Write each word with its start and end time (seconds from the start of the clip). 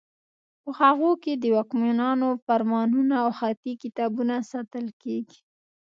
په 0.61 0.69
هغو 0.79 1.11
کې 1.23 1.33
د 1.37 1.45
واکمنانو 1.55 2.29
فرمانونه 2.45 3.15
او 3.23 3.29
خطي 3.39 3.73
کتابونه 3.83 4.35
ساتل 4.51 4.85
کیږي. 5.01 5.39